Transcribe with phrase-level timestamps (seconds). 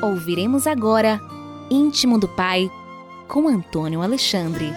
[0.00, 1.20] Ouviremos agora
[1.68, 2.70] Íntimo do Pai
[3.26, 4.72] com Antônio Alexandre.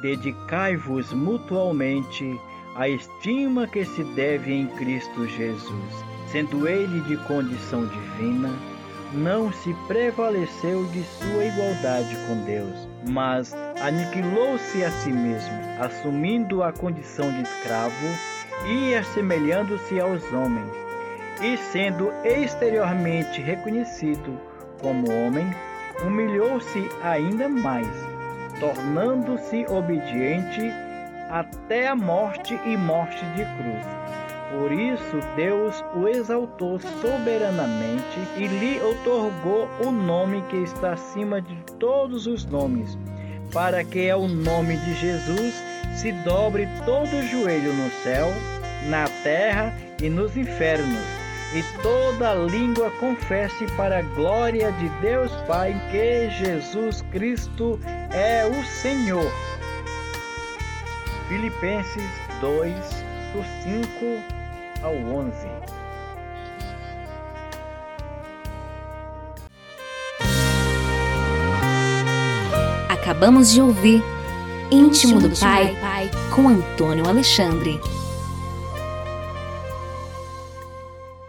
[0.00, 2.40] Dedicai-vos mutualmente
[2.74, 8.50] à estima que se deve em Cristo Jesus, sendo ele de condição divina,
[9.12, 16.72] não se prevaleceu de sua igualdade com Deus, mas aniquilou-se a si mesmo, assumindo a
[16.72, 18.06] condição de escravo
[18.66, 20.85] e assemelhando-se aos homens,
[21.42, 24.38] e sendo exteriormente reconhecido
[24.80, 25.46] como homem,
[26.04, 27.88] humilhou-se ainda mais,
[28.60, 30.70] tornando-se obediente
[31.30, 33.96] até a morte e morte de cruz.
[34.50, 41.56] Por isso Deus o exaltou soberanamente e lhe otorgou o nome que está acima de
[41.78, 42.96] todos os nomes,
[43.52, 45.54] para que ao nome de Jesus
[45.96, 48.28] se dobre todo o joelho no céu,
[48.88, 51.04] na terra e nos infernos,
[51.54, 57.78] e toda língua confesse para a glória de Deus Pai que Jesus Cristo
[58.10, 59.30] é o Senhor.
[61.28, 62.72] Filipenses 2,
[63.32, 65.34] do 5 ao 11.
[72.88, 74.02] Acabamos de ouvir
[74.70, 75.76] Íntimo do Pai
[76.34, 77.80] com Antônio Alexandre.